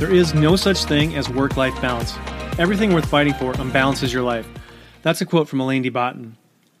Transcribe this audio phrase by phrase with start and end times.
[0.00, 2.16] There is no such thing as work life balance.
[2.58, 4.48] Everything worth fighting for unbalances your life.
[5.02, 6.38] That's a quote from Alain de Botton.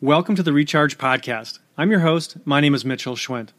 [0.00, 1.58] Welcome to the Recharge Podcast.
[1.76, 2.38] I'm your host.
[2.46, 3.50] My name is Mitchell Schwint.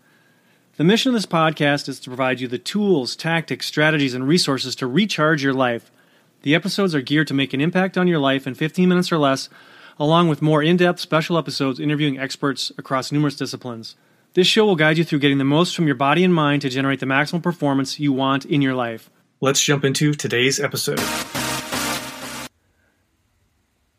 [0.77, 4.75] The mission of this podcast is to provide you the tools, tactics, strategies, and resources
[4.77, 5.91] to recharge your life.
[6.41, 9.19] The episodes are geared to make an impact on your life in 15 minutes or
[9.19, 9.49] less,
[9.99, 13.95] along with more in depth special episodes interviewing experts across numerous disciplines.
[14.33, 16.69] This show will guide you through getting the most from your body and mind to
[16.69, 19.11] generate the maximum performance you want in your life.
[19.43, 21.01] Let's jump into today's episode.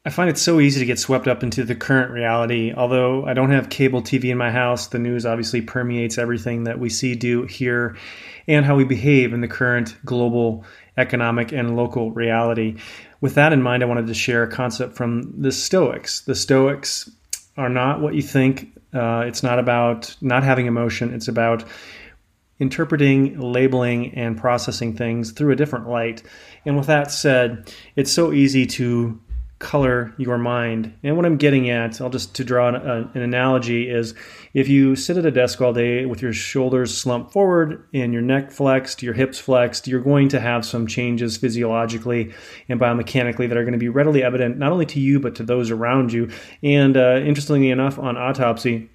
[0.07, 2.73] I find it so easy to get swept up into the current reality.
[2.73, 6.79] Although I don't have cable TV in my house, the news obviously permeates everything that
[6.79, 7.95] we see, do, hear,
[8.49, 10.65] and how we behave in the current global
[10.97, 12.79] economic and local reality.
[13.21, 16.23] With that in mind, I wanted to share a concept from the Stoics.
[16.23, 17.11] The Stoics
[17.59, 18.73] are not what you think.
[18.95, 21.65] Uh, it's not about not having emotion, it's about
[22.61, 26.23] interpreting, labeling, and processing things through a different light.
[26.65, 29.21] And with that said, it's so easy to
[29.65, 30.93] color your mind.
[31.03, 34.15] And what I'm getting at, I'll just to draw an, an, analogy, is
[34.53, 38.21] if you sit at a desk all day with your shoulders slumped forward and your
[38.21, 42.35] neck flexed, your hips flexed, you're going to have some changes physiologically
[42.69, 45.43] and biomechanically that are going to be readily evident not only to you but to
[45.43, 46.29] those around you.
[46.63, 48.91] And uh, interestingly enough, on autopsy,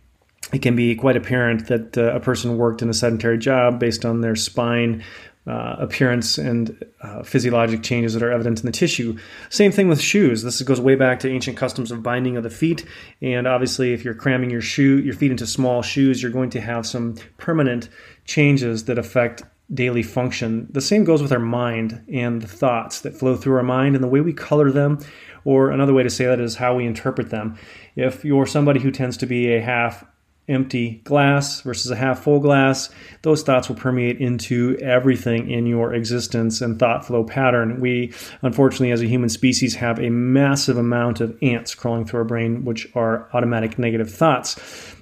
[0.52, 4.06] it can be quite apparent that uh, a person worked in a sedentary job based
[4.06, 5.04] on their spine
[5.48, 9.18] uh, appearance and uh, physiologic changes that are evident in the tissue.
[9.50, 10.44] Same thing with shoes.
[10.44, 12.86] This goes way back to ancient customs of binding of the feet.
[13.22, 16.62] And obviously, if you're cramming your shoe, your feet into small shoes, you're going to
[16.62, 17.90] have some permanent
[18.26, 19.42] changes that affect
[19.74, 20.68] daily function.
[20.72, 24.04] The same goes with our mind and the thoughts that flow through our mind and
[24.04, 25.00] the way we color them.
[25.46, 27.58] Or another way to say that is how we interpret them.
[27.96, 30.04] If you're somebody who tends to be a half
[30.50, 32.90] empty glass versus a half full glass,
[33.22, 37.80] those thoughts will permeate into everything in your existence and thought flow pattern.
[37.80, 42.26] We, unfortunately, as a human species, have a massive amount of ants crawling through our
[42.26, 44.58] brain, which are automatic negative thoughts.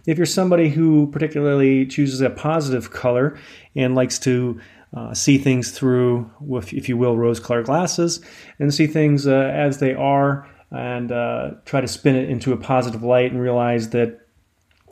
[0.05, 3.37] If you're somebody who particularly chooses a positive color
[3.75, 4.59] and likes to
[4.95, 6.29] uh, see things through,
[6.71, 8.21] if you will, rose colored glasses
[8.59, 12.57] and see things uh, as they are and uh, try to spin it into a
[12.57, 14.26] positive light and realize that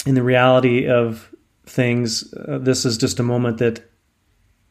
[0.05, 1.33] in the reality of
[1.65, 3.89] things, uh, this is just a moment that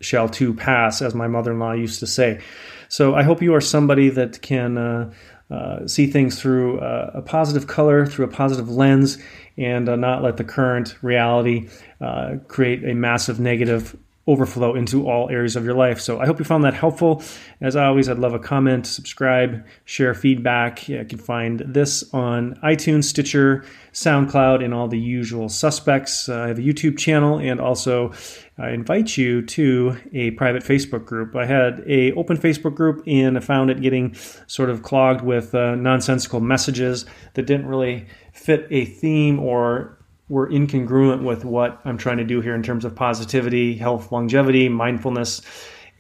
[0.01, 2.41] shall too pass, as my mother in law used to say.
[2.89, 5.13] So I hope you are somebody that can uh,
[5.51, 9.19] uh, see things through uh, a positive color, through a positive lens,
[9.57, 11.69] and uh, not let the current reality
[12.01, 13.97] uh, create a massive negative
[14.27, 16.01] overflow into all areas of your life.
[16.01, 17.23] So I hope you found that helpful.
[17.61, 20.89] As always, I'd love a comment, subscribe, share feedback.
[20.89, 26.29] Yeah, you can find this on iTunes, Stitcher, SoundCloud, and all the usual suspects.
[26.29, 28.13] Uh, I have a YouTube channel, and also
[28.57, 31.37] I invite you to a private Facebook group.
[31.37, 34.15] I had a open Facebook group, and I found it getting
[34.47, 39.99] sort of clogged with uh, nonsensical messages that didn't really fit a theme or
[40.29, 44.69] were incongruent with what I'm trying to do here in terms of positivity, health, longevity,
[44.69, 45.43] mindfulness.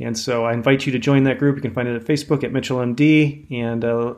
[0.00, 1.56] And so I invite you to join that group.
[1.56, 4.14] You can find it at Facebook at MitchellMD and uh,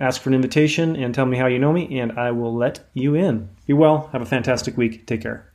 [0.00, 2.88] ask for an invitation and tell me how you know me, and I will let
[2.94, 3.50] you in.
[3.66, 4.08] Be well.
[4.12, 5.06] Have a fantastic week.
[5.06, 5.49] Take care.